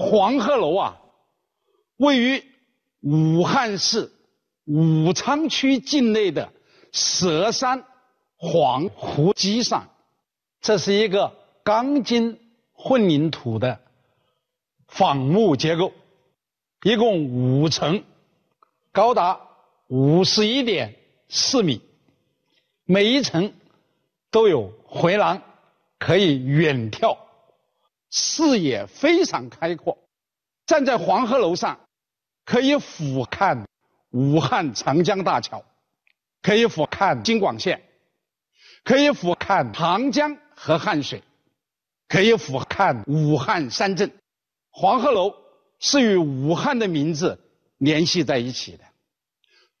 [0.00, 1.00] 黄鹤楼啊，
[1.96, 2.44] 位于
[3.00, 4.12] 武汉市
[4.64, 6.52] 武昌区境内的
[6.92, 7.84] 佘山
[8.36, 9.90] 黄湖基上，
[10.60, 11.34] 这是一个
[11.64, 12.38] 钢筋
[12.72, 13.80] 混凝土的
[14.86, 15.92] 仿木结构，
[16.84, 18.04] 一共五层，
[18.92, 19.40] 高达
[19.88, 20.94] 五十一点
[21.28, 21.82] 四米，
[22.84, 23.52] 每一层
[24.30, 25.42] 都有回廊，
[25.98, 27.18] 可以远眺。
[28.10, 29.98] 视野非常开阔，
[30.66, 31.80] 站在黄鹤楼上，
[32.44, 33.64] 可以俯瞰
[34.10, 35.64] 武汉长江大桥，
[36.42, 37.82] 可以俯瞰京广线，
[38.84, 41.22] 可以俯瞰长江和汉水，
[42.08, 44.10] 可以俯瞰武汉三镇。
[44.70, 45.34] 黄鹤楼
[45.78, 47.38] 是与武汉的名字
[47.76, 48.84] 联系在一起的，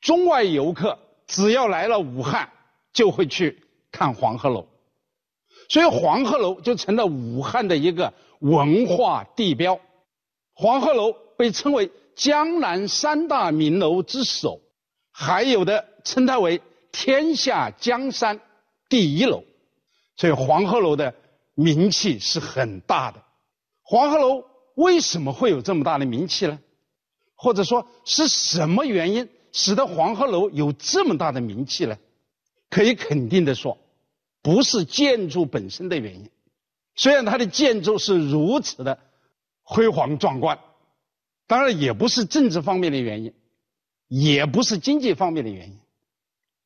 [0.00, 2.52] 中外游客只要来了武汉，
[2.92, 4.68] 就会去看黄鹤楼。
[5.68, 9.78] 所以黄鹤楼就成了武汉的一个文化地标。
[10.54, 14.60] 黄鹤楼被称为江南三大名楼之首，
[15.12, 18.40] 还有的称它为天下江山
[18.88, 19.44] 第一楼。
[20.16, 21.14] 所以黄鹤楼的
[21.54, 23.22] 名气是很大的。
[23.82, 26.58] 黄鹤楼为什么会有这么大的名气呢？
[27.36, 31.96] 或者说是什么原因使得黄鹤楼有这么大的名气呢？
[32.68, 33.78] 可以肯定的说。
[34.48, 36.30] 不是建筑本身的原因，
[36.94, 38.98] 虽然它的建筑是如此的
[39.62, 40.58] 辉煌壮观，
[41.46, 43.34] 当然也不是政治方面的原因，
[44.06, 45.78] 也不是经济方面的原因，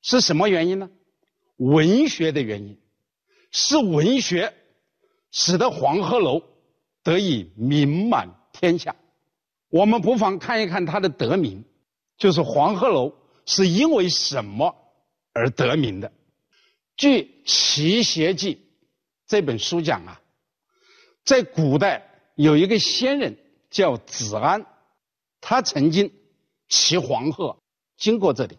[0.00, 0.90] 是什么原因呢？
[1.56, 2.78] 文学的原因，
[3.50, 4.54] 是文学
[5.32, 6.40] 使得黄鹤楼
[7.02, 8.94] 得以名满天下。
[9.70, 11.64] 我们不妨看一看它的得名，
[12.16, 13.12] 就是黄鹤楼
[13.44, 14.72] 是因为什么
[15.32, 16.12] 而得名的。
[16.96, 18.54] 据《齐谐记》
[19.26, 20.20] 这本书讲啊，
[21.24, 23.36] 在古代有一个仙人
[23.70, 24.66] 叫子安，
[25.40, 26.12] 他曾经
[26.68, 27.58] 骑黄鹤
[27.96, 28.58] 经过这里，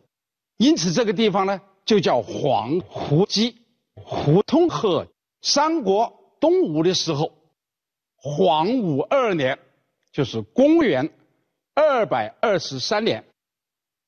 [0.58, 3.58] 因此这个地方呢就叫黄湖基。
[3.96, 5.08] 胡通鹤。
[5.46, 7.38] 三国东吴的时候，
[8.16, 9.59] 黄武二年，
[10.13, 11.13] 就是公元
[11.74, 13.25] 二百二十三年，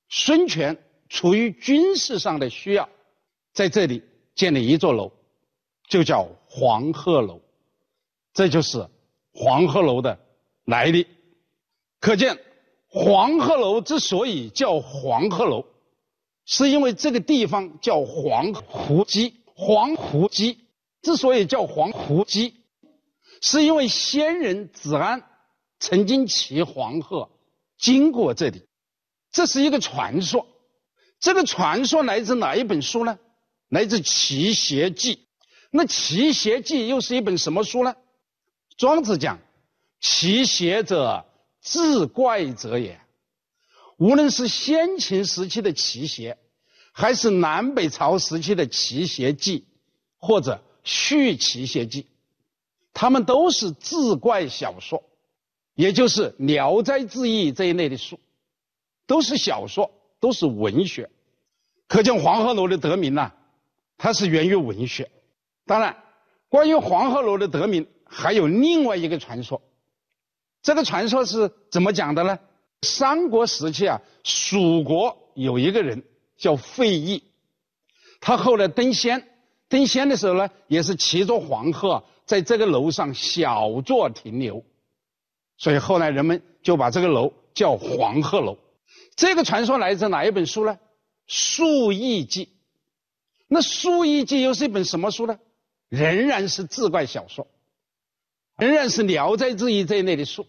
[0.07, 2.88] 孙权出于军事上的需要，
[3.53, 4.01] 在这里。
[4.35, 5.12] 建了一座楼，
[5.88, 7.41] 就叫黄鹤楼，
[8.34, 8.88] 这就是
[9.34, 10.19] 黄鹤楼的
[10.66, 11.07] 来历。
[12.00, 12.38] 可见，
[12.88, 15.66] 黄鹤楼之所以叫黄鹤楼，
[16.45, 19.41] 是因为这个地方叫黄湖基。
[19.57, 20.68] 黄湖基
[21.01, 22.56] 之所以叫黄湖基，
[23.40, 25.24] 是因为先人子安
[25.79, 27.29] 曾经骑黄鹤
[27.78, 28.68] 经过这里，
[29.31, 30.45] 这是一个传说。
[31.22, 33.18] 这个传说来自哪一本书呢？
[33.69, 35.15] 来自《齐谐记》，
[35.71, 37.95] 那《齐谐记》又是一本什么书呢？
[38.77, 39.39] 庄子讲
[39.99, 41.25] ：“齐谐者，
[41.61, 42.99] 志怪者也。”
[43.97, 46.37] 无论是先秦时期的齐谐，
[46.91, 49.59] 还是南北朝时期的《齐谐记》，
[50.17, 52.03] 或者《续齐谐记》，
[52.93, 55.01] 他们都是志怪小说，
[55.73, 58.19] 也就是《聊斋志异》这一类的书，
[59.07, 61.09] 都是小说，都是文学。
[61.87, 63.31] 可见黄鹤楼的得名呢？
[63.97, 65.09] 它是源于文学，
[65.66, 65.97] 当然，
[66.50, 69.61] 关于黄鹤楼的得名还有另外一个传说。
[70.61, 72.39] 这个传说是怎么讲的呢？
[72.81, 76.03] 三国时期啊，蜀国有一个人
[76.38, 77.23] 叫费祎，
[78.19, 79.28] 他后来登仙，
[79.69, 84.63] 登仙的时候呢，也是骑着黄鹤在这个楼上小坐停留，
[85.57, 88.57] 所以后来人们就把这个楼叫黄鹤楼。
[89.16, 90.73] 这个传说来自哪一本书呢？
[91.25, 92.45] 《述异记》。
[93.47, 95.39] 那《书异记》又是一本什么书呢？
[95.89, 97.47] 仍然是志怪小说，
[98.57, 100.47] 仍然是《聊斋志异》这一类的书，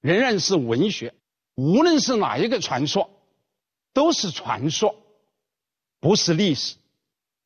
[0.00, 1.14] 仍然是文学。
[1.54, 3.10] 无论是哪一个传说，
[3.92, 4.96] 都是传说，
[6.00, 6.76] 不是历史。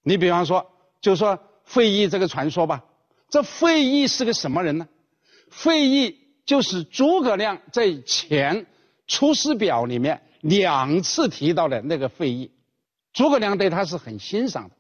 [0.03, 2.85] 你比方说，就说费祎这个传说吧，
[3.29, 4.87] 这费祎是个什么人呢？
[5.51, 8.67] 费祎就是诸葛亮在前
[9.09, 12.53] 《出师表》里面两次提到的那个费祎，
[13.13, 14.77] 诸葛亮对他是很欣赏的。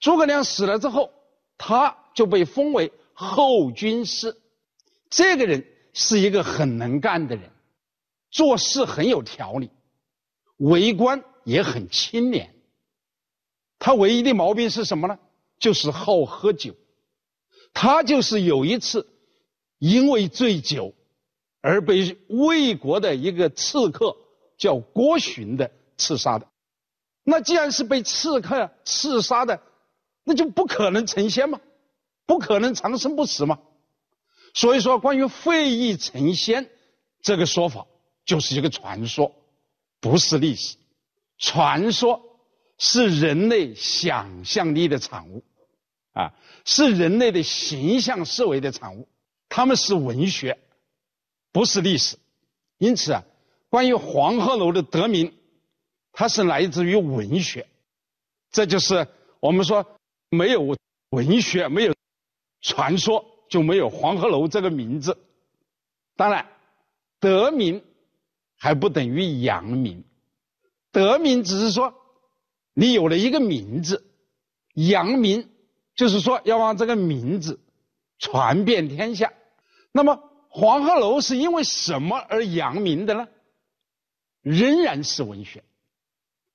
[0.00, 1.12] 诸葛亮死了之后，
[1.58, 4.36] 他就被封为后军师。
[5.08, 7.50] 这个人是一个很能干的人，
[8.30, 9.70] 做事很有条理，
[10.56, 12.54] 为官也很清廉。
[13.78, 15.18] 他唯一的毛病是什么呢？
[15.58, 16.74] 就是好喝酒。
[17.72, 19.06] 他就是有一次
[19.78, 20.94] 因为醉酒
[21.60, 24.16] 而被魏国的一个刺客
[24.56, 26.46] 叫郭循的刺杀的。
[27.22, 29.60] 那既然是被刺客刺杀的，
[30.28, 31.60] 那就不可能成仙吗？
[32.26, 33.60] 不可能长生不死吗？
[34.52, 36.68] 所以说，关于会意成仙
[37.22, 37.86] 这个说法，
[38.24, 39.32] 就是一个传说，
[40.00, 40.76] 不是历史。
[41.38, 42.40] 传说
[42.76, 45.44] 是人类想象力的产物，
[46.12, 46.34] 啊，
[46.64, 49.06] 是人类的形象思维的产物。
[49.48, 50.58] 他们是文学，
[51.52, 52.18] 不是历史。
[52.78, 53.22] 因此啊，
[53.68, 55.32] 关于黄鹤楼的得名，
[56.10, 57.68] 它是来自于文学。
[58.50, 59.06] 这就是
[59.38, 59.95] 我们说，
[60.30, 60.76] 没有
[61.10, 61.94] 文学，没有
[62.60, 65.18] 传说，就没有黄鹤楼这个名字。
[66.16, 66.46] 当然，
[67.20, 67.84] 得名
[68.56, 70.04] 还不等于扬名。
[70.92, 71.94] 得名只是说
[72.72, 74.10] 你有了一个名字，
[74.74, 75.50] 扬名
[75.94, 77.60] 就是说要让这个名字
[78.18, 79.32] 传遍天下。
[79.92, 83.28] 那么黄鹤楼是因为什么而扬名的呢？
[84.42, 85.64] 仍然是文学，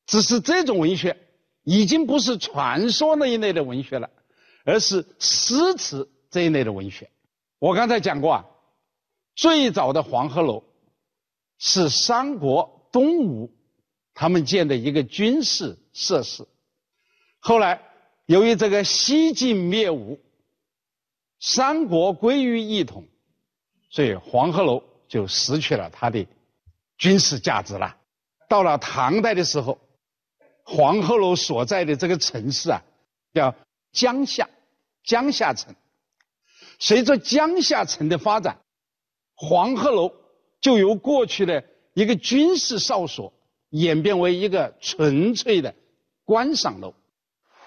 [0.06, 1.18] 只是这种文学
[1.64, 4.10] 已经不是传说那一类的文学了，
[4.66, 7.10] 而是诗词这一类的文学。
[7.60, 8.46] 我刚才讲过啊，
[9.36, 10.64] 最早的黄鹤楼
[11.58, 13.52] 是三国东吴。
[14.14, 16.46] 他们建的一个军事设施，
[17.40, 17.82] 后来
[18.26, 20.20] 由于这个西晋灭吴，
[21.40, 23.08] 三国归于一统，
[23.90, 26.28] 所以黄鹤楼就失去了它的
[26.98, 27.96] 军事价值了。
[28.50, 29.80] 到了唐代的时候，
[30.64, 32.84] 黄鹤楼所在的这个城市啊，
[33.34, 33.56] 叫
[33.92, 34.50] 江夏，
[35.04, 35.76] 江夏城。
[36.80, 38.60] 随着江夏城的发展，
[39.36, 40.14] 黄鹤楼
[40.60, 41.64] 就由过去的
[41.94, 43.34] 一个军事哨所。
[43.70, 45.74] 演变为一个纯粹的
[46.26, 46.94] 观赏楼，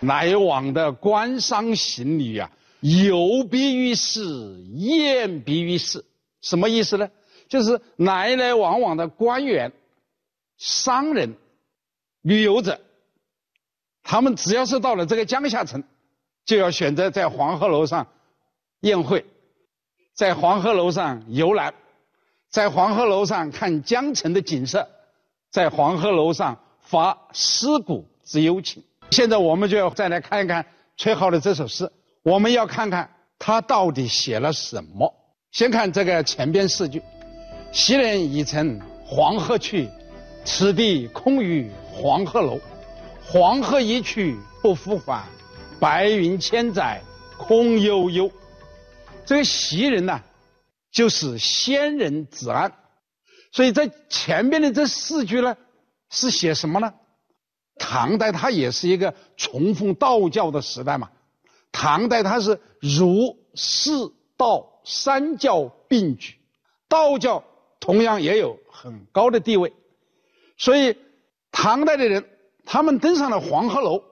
[0.01, 4.21] 来往的官商行旅啊，游必于市，
[4.75, 6.05] 宴必于市。
[6.43, 7.09] 什么意思呢？
[7.49, 9.73] 就是来来往往的官员、
[10.59, 11.37] 商人、
[12.25, 12.81] 旅游者，
[14.03, 15.85] 他们只要是到了这个江夏城，
[16.45, 18.07] 就要选择在黄鹤楼上
[18.81, 19.25] 宴会，
[20.15, 21.73] 在黄鹤楼上游览，
[22.51, 24.89] 在黄鹤楼上看江城的景色。
[25.51, 28.83] 在黄鹤楼上发思古之幽情。
[29.13, 30.67] 现在我们就要再来看一看
[30.97, 31.89] 崔颢的这首诗，
[32.25, 35.15] 我们要看看他到底写了什么。
[35.53, 37.01] 先看这个前边四句
[37.71, 39.89] ：“昔人已乘黄鹤去，
[40.45, 42.61] 此地空余黄鹤楼。
[43.23, 45.25] 黄鹤一去不复返，
[45.81, 47.01] 白云千载
[47.39, 48.31] 空悠悠。”
[49.25, 50.21] 这个袭人呢，
[50.91, 52.73] 就是仙人子安。
[53.53, 55.57] 所以在前面的这四句呢，
[56.11, 56.93] 是写什么呢？
[57.77, 61.11] 唐代它也是一个崇奉道教的时代嘛。
[61.73, 63.91] 唐代它是儒、释、
[64.37, 66.35] 道三教并举，
[66.89, 67.43] 道教
[67.81, 69.73] 同样也有很高的地位。
[70.57, 70.97] 所以
[71.55, 72.29] 唐代的人，
[72.67, 74.03] 他们登上了黄鹤楼，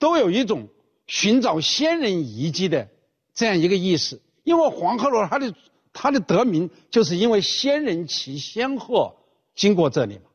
[0.00, 0.66] 都有一种
[1.06, 2.88] 寻找先人遗迹的
[3.34, 5.54] 这样一个意思，因为黄鹤楼它的。
[5.92, 9.16] 它的得名就是因为仙人骑仙鹤
[9.56, 10.30] 经过这里嘛。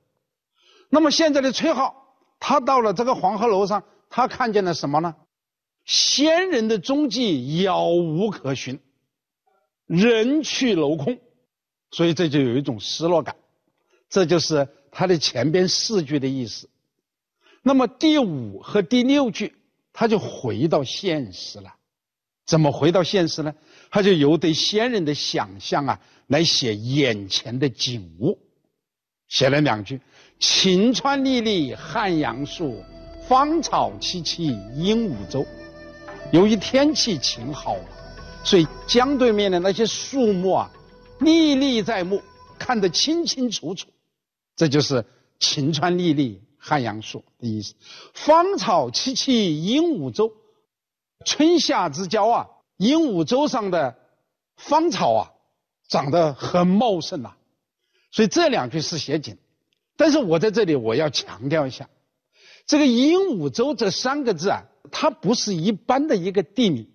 [0.90, 1.94] 那么现在的崔颢，
[2.42, 5.16] 他到了这个黄鹤楼上，他看见了什么呢？
[5.86, 8.82] 仙人的踪迹杳无可寻，
[9.86, 11.22] 人去楼空，
[11.90, 13.38] 所以这就有一种失落感。
[14.10, 16.70] 这就是他的前边四句的意思。
[17.62, 19.54] 那么第五和第六句，
[19.92, 21.76] 他就回到现实了。
[22.46, 23.54] 怎么回到现实呢？
[23.92, 28.40] 他就由对先人的想象啊，来写眼前的景物，
[29.28, 30.00] 写了两句
[30.40, 32.82] ：“晴川历历汉阳树，
[33.28, 34.44] 芳草萋萋
[34.76, 35.46] 鹦鹉洲。”
[36.32, 37.76] 由于天气晴好，
[38.46, 40.72] 所以江对面的那些树木啊，
[41.20, 42.22] 历历在目，
[42.58, 43.90] 看得清清楚楚。
[44.56, 45.06] 这就是
[45.40, 47.76] “晴川历历汉阳树”的意思。
[48.14, 50.34] 芳草萋萋鹦鹉洲。
[51.26, 52.48] 春夏之交啊，
[52.78, 53.98] 鹦鹉洲上的
[54.58, 55.32] 芳草啊，
[55.88, 57.36] 长得很茂盛呐。
[58.12, 59.38] 所以这两句是写景，
[59.98, 61.90] 但是我在这里我要强调一下，
[62.68, 66.92] 这个鹦鹉洲这三个字啊，它不是一般的一个地名，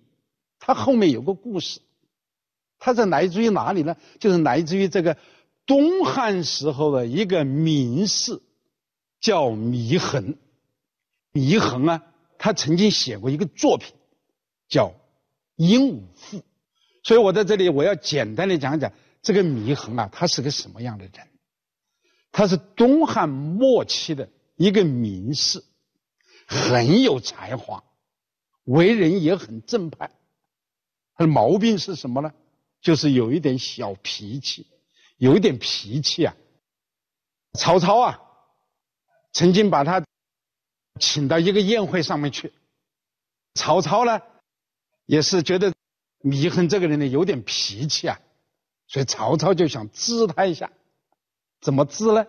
[0.59, 1.81] 它后面有个故事。
[2.79, 3.97] 它是来自于哪里呢？
[4.19, 5.17] 就是来自于这个
[5.71, 8.41] 东汉时候的一个名士，
[9.21, 10.35] 叫祢衡。
[11.31, 12.03] 祢衡啊，
[12.37, 13.95] 他曾经写过一个作品。
[14.67, 14.87] 叫
[15.55, 16.37] 《鹦鹉赋》，
[17.03, 21.27] 所以我在这里我要简单的讲讲这个祢衡啊，他是个什么样的人？
[22.33, 25.63] 他是东汉末期的一个名士，
[26.47, 27.83] 很有才华，
[28.65, 30.11] 为人也很正派。
[31.15, 32.33] 他的毛病是什么呢？
[32.81, 34.67] 就是有一点小脾气，
[35.21, 36.35] 有一点脾气啊。
[37.53, 38.19] 曹操啊，
[39.33, 40.03] 曾经把他
[40.99, 42.51] 请到一个宴会上面去，
[43.53, 44.19] 曹操呢。
[45.05, 45.73] 也是觉得
[46.23, 48.19] 祢衡这个人呢有点脾气啊，
[48.87, 50.71] 所以曹操就想治他一下，
[51.59, 52.25] 怎么治呢？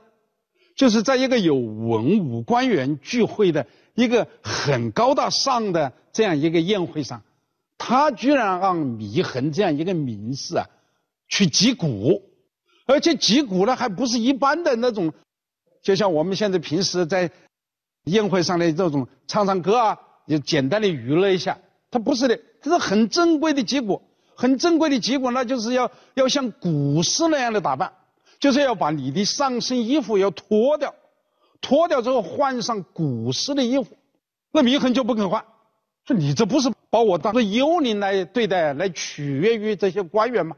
[0.74, 7.22] 就是在一个有文武官员聚会的一个很高大上的这样一个宴会上，
[7.78, 10.68] 他居然让祢衡这样一个名士啊
[11.28, 12.31] 去击鼓，
[12.86, 15.12] 而且击鼓呢还不是一般的那种，
[15.82, 17.30] 就像我们现在平时在
[18.04, 21.58] 宴会上的这种唱唱歌啊，就简单的娱乐一下，
[21.90, 24.02] 他不是的，这是很珍贵的击鼓，
[24.34, 27.92] 很珍贵的击鼓，那就是要要像古诗那样的打扮。
[28.40, 30.96] 就是要把你的上身衣服要脱掉，
[31.60, 33.96] 脱掉之后换上古时的衣服，
[34.50, 35.44] 那祢衡就不肯换，
[36.04, 40.56] 说你这不是把我当做幽灵来对待，来取悦于这些官员吗？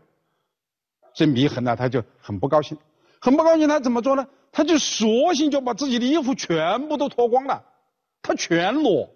[1.14, 2.76] 这祢衡呢，他就很不高兴，
[3.20, 4.26] 很不高兴，他怎么做呢？
[4.50, 7.64] 他就索性就把自己的衣服全部都脱光了，
[8.22, 9.10] 他全裸，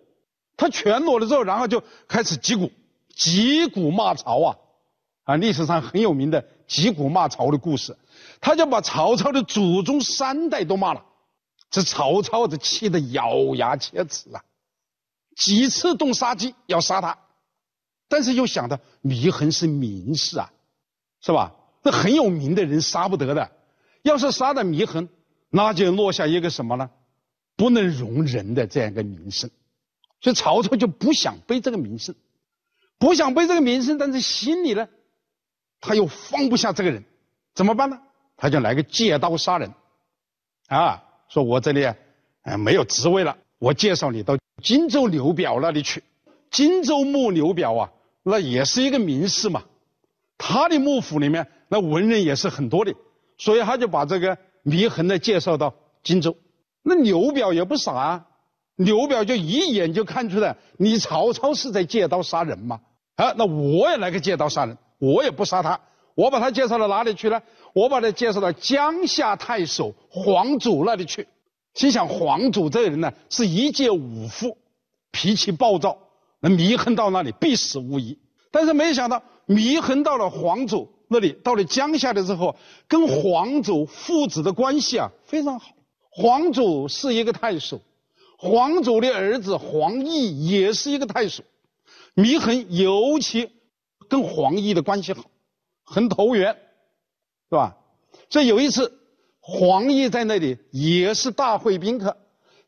[0.57, 2.71] 他全裸了之后，然后就开始击鼓，
[3.15, 4.57] 击鼓骂曹啊，
[5.25, 7.97] 啊，历史上很有名的击鼓骂曹的故事。
[8.41, 11.05] 他就把曹操的祖宗三代都骂了，
[11.71, 14.43] 这曹操这气得咬牙切齿啊，
[15.37, 17.19] 几次动杀机要杀他，
[18.09, 20.53] 但是又想到祢衡是名士啊，
[21.21, 21.55] 是吧？
[21.83, 23.51] 这很有名的人杀不得的，
[24.03, 25.09] 要是杀了祢衡，
[25.51, 26.91] 那就落下一个什么呢？
[27.57, 29.51] 不能容人的这样一个名声，
[30.21, 32.15] 所以曹操就不想背这个名声，
[32.99, 34.89] 不想背这个名声，但是心里呢，
[35.81, 37.05] 他又放不下这个人，
[37.55, 38.01] 怎么办呢？
[38.37, 39.73] 他就来个借刀杀人，
[40.69, 41.97] 啊，说我这里啊
[42.57, 46.03] 没有职位了，我介绍你到荆州刘表那里去。
[46.51, 47.93] 荆州牧刘表啊，
[48.23, 49.65] 那也是一个名士嘛，
[50.39, 52.95] 他的幕府里面那文人也是很多的，
[53.37, 56.37] 所以他就把这个祢衡呢介绍到荆州。
[56.83, 58.27] 那刘表也不傻啊，
[58.77, 62.81] 刘表就一眼就看出来你曹操是在借刀杀人嘛，
[63.17, 65.81] 啊，那我也来个借刀杀人，我也不杀他。
[66.15, 67.41] 我把他介绍到哪里去呢？
[67.75, 71.29] 我把他介绍到江夏太守黄祖那里去。
[71.75, 74.59] 心想黄祖这个人呢，是一介武夫，
[75.13, 75.99] 脾气暴躁，
[76.41, 78.19] 那祢衡到那里必死无疑。
[78.51, 85.73] 但是没想到祢衡到了黄祖那里，到了江夏的时候，跟黄祖父子的关系啊非常好。
[86.11, 87.81] 黄祖是一个太守，
[88.37, 91.45] 黄祖的儿子黄奕也是一个太守，
[92.15, 93.51] 祢衡尤其
[94.09, 95.25] 跟黄奕的关系好。
[95.85, 96.55] 很投缘，
[97.49, 97.77] 是吧？
[98.29, 99.01] 所以有一次，
[99.41, 102.15] 黄奕在那里也是大会宾客，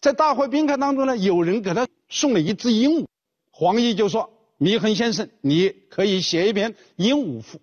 [0.00, 3.06] 在大会宾客当中呢，有人给他送了一只鹦鹉，
[3.50, 7.60] 黄奕就说：“祢衡先生，你可以写一篇鹦鹉赋。”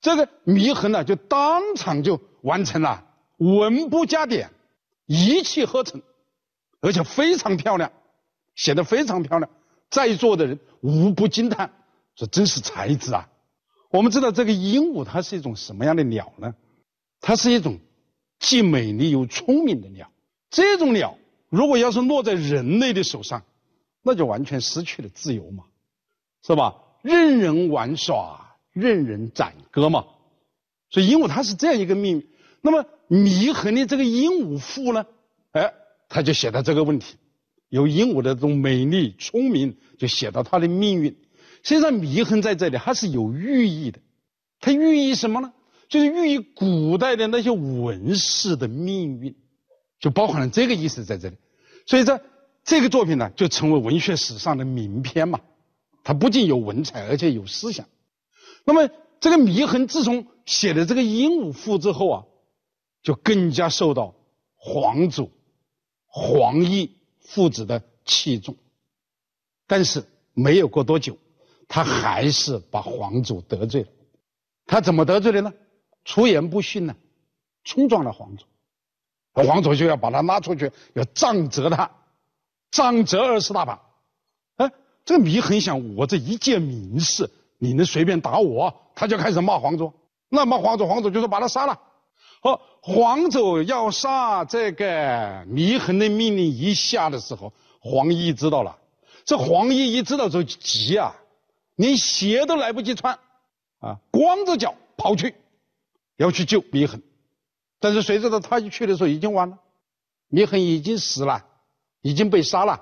[0.00, 3.06] 这个祢衡呢，就当场就完成了，
[3.38, 4.50] 文不加点，
[5.06, 6.02] 一气呵成，
[6.80, 7.90] 而且非常漂亮，
[8.54, 9.50] 写的非常漂亮，
[9.88, 11.72] 在座的人无不惊叹，
[12.14, 13.30] 说：“真是才子啊！”
[13.90, 16.54] 我们知道这个鹦鹉它是一种什么样的鸟呢？
[17.20, 17.78] 它是一种
[18.38, 20.10] 既美丽又聪明的鸟。
[20.50, 21.16] 这种鸟
[21.48, 23.42] 如果要是落在人类的手上，
[24.02, 25.64] 那就完全失去了自由嘛，
[26.46, 26.74] 是吧？
[27.02, 30.04] 任人玩耍，任人宰割嘛。
[30.90, 32.28] 所以鹦鹉它是这样一个命运。
[32.60, 35.06] 那么祢衡的这个鹦鹉赋呢？
[35.52, 35.72] 哎，
[36.08, 37.16] 他就写到这个问题，
[37.68, 41.16] 由鹦鹉的这种美丽聪明，就写到它的命运。
[41.62, 44.00] 实际上，祢衡在这里它是有寓意的，
[44.60, 45.52] 它寓意什么呢？
[45.88, 49.34] 就是寓意古代的那些文士的命运，
[49.98, 51.36] 就包含了这个意思在这里。
[51.86, 52.20] 所以，这
[52.64, 55.40] 这个作品呢，就成为文学史上的名篇嘛。
[56.04, 57.88] 他不仅有文采，而且有思想。
[58.64, 62.24] 那么，这个祢衡自从写了这个《鹦鹉赋》之后啊，
[63.02, 64.14] 就更加受到
[64.54, 65.32] 黄祖、
[66.06, 68.56] 黄奕父子的器重。
[69.66, 71.18] 但是，没有过多久。
[71.66, 73.88] 他还是把皇祖得罪了，
[74.66, 75.54] 他怎么得罪的呢？
[76.04, 76.94] 出言不逊呢，
[77.64, 78.44] 冲撞了皇祖，
[79.32, 81.90] 皇祖就要把他拉出去，要杖责他，
[82.70, 83.80] 杖责二十大板。
[85.04, 88.74] 这个祢衡想，我这一介名士，你能随便打我？
[88.94, 89.92] 他就开始骂黄祖，
[90.28, 91.80] 那骂黄祖，黄祖就说把他杀了。
[92.40, 98.78] 好，黄祖要杀这个祢衡的命令一下的时候，黄奕知道了，
[99.24, 101.14] 这黄奕一知道就急啊。
[101.76, 103.18] 连鞋都来不及穿，
[103.80, 105.34] 啊，光着脚跑去，
[106.16, 107.02] 要去救祢衡，
[107.80, 109.58] 但是谁知道他一去的时候已经晚了，
[110.30, 111.44] 祢衡已经死了，
[112.00, 112.80] 已经被杀了。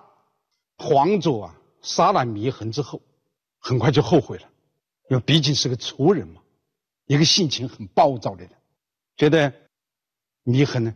[0.77, 3.03] 黄祖啊，杀了祢衡之后，
[3.59, 4.49] 很快就后悔了，
[5.11, 6.41] 因为毕竟是个粗人嘛，
[7.07, 8.53] 一个性情很暴躁的人，
[9.17, 9.53] 觉得
[10.45, 10.95] 祢衡呢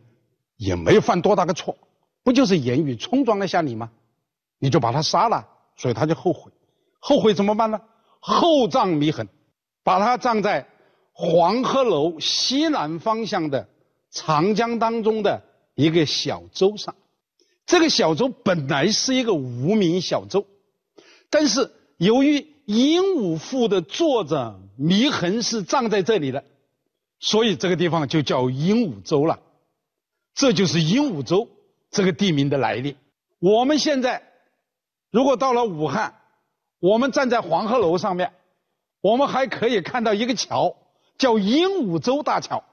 [0.56, 1.76] 也没有犯多大的错，
[2.22, 3.90] 不就是言语冲撞了下你吗？
[4.58, 6.50] 你就把他杀了，所以他就后悔。
[6.98, 7.80] 后悔怎么办呢？
[8.20, 9.28] 厚葬祢衡，
[9.84, 10.66] 把他葬在
[11.12, 13.68] 黄鹤楼西南方向的
[14.10, 15.42] 长江当中的
[15.74, 16.94] 一个小洲上。
[17.66, 20.46] 这个小洲本来是一个无名小洲，
[21.38, 26.44] 但是由于《鹦鹉赋》的作者祢衡是葬在这里的，
[27.20, 29.38] 所以这个地方就叫鹦鹉洲了。
[30.34, 31.50] 这就是鹦鹉洲
[31.90, 32.96] 这个地名的来历。
[33.38, 34.22] 我们现在
[35.10, 36.14] 如果到了武汉，
[36.80, 38.32] 我们站在黄鹤楼上面，
[39.02, 40.74] 我们还可以看到一个桥，
[41.18, 42.64] 叫鹦鹉洲大桥。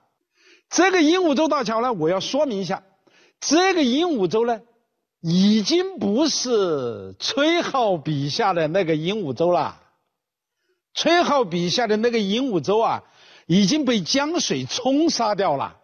[0.70, 2.82] 这个鹦鹉洲大桥呢，我要说明一下，
[3.41, 4.62] 这个鹦鹉洲呢。
[5.25, 9.82] 已经不是崔颢笔下的那个鹦鹉洲了。
[10.94, 13.03] 崔颢笔下的那个鹦鹉洲啊，
[13.46, 15.80] 已经被江水冲刷掉了。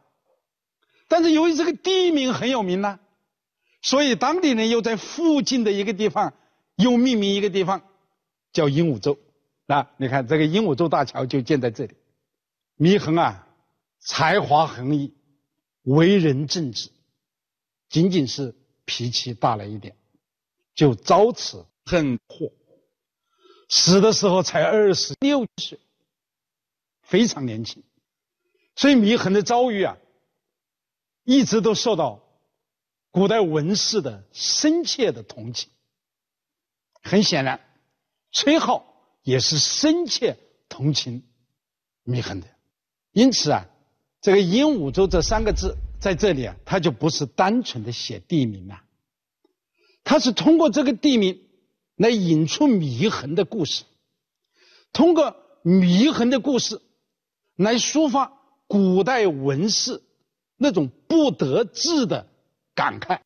[1.07, 2.99] 但是由于这个地名很有名呢，
[3.81, 6.33] 所以当地人又在附近的一个地方
[6.75, 7.81] 又命名一个地方，
[8.51, 9.17] 叫鹦鹉洲。
[9.65, 11.95] 那你看这个鹦鹉洲大桥就建在这里。
[12.77, 13.47] 祢衡啊，
[13.99, 15.13] 才华横溢，
[15.83, 16.89] 为人正直，
[17.89, 18.53] 仅仅是。
[18.89, 19.95] 脾气大了一点，
[20.73, 22.51] 就遭此横祸，
[23.69, 25.79] 死的时候才二十六岁，
[27.03, 27.83] 非常年轻。
[28.75, 29.95] 所以祢衡的遭遇啊，
[31.23, 32.23] 一直都受到
[33.11, 35.69] 古代文士的深切的同情。
[37.03, 37.61] 很显然，
[38.31, 38.81] 崔颢
[39.21, 41.29] 也是深切同情
[42.05, 42.47] 祢衡的。
[43.11, 43.67] 因此啊，
[44.19, 45.77] 这个鹦鹉洲这三个字。
[45.99, 48.81] 在这里啊，他就不是单纯的写地名了，
[50.03, 51.41] 他是通过这个地名
[51.95, 53.83] 来引出祢衡的故事，
[54.93, 56.81] 通过祢衡的故事
[57.55, 58.33] 来抒发
[58.67, 60.01] 古代文士
[60.55, 62.27] 那种不得志的
[62.73, 63.19] 感慨。